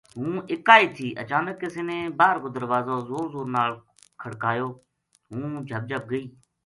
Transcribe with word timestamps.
ہوں 0.17 0.35
اِکا 0.51 0.75
ہی 0.81 0.87
تھی 0.95 1.07
اچانک 1.23 1.55
کسے 1.61 1.81
نے 1.89 1.97
باہر 2.17 2.35
کو 2.41 2.47
دروازو 2.55 2.95
زور 3.09 3.25
زور 3.33 3.47
نال 3.55 3.71
کھڑکایو 4.21 4.67
ہوں 5.31 5.49
جھَب 5.67 5.83
جھَب 5.89 6.03
گئی 6.11 6.25